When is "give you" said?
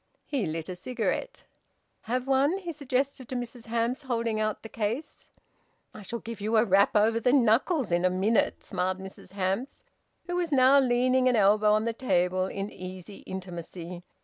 6.17-6.57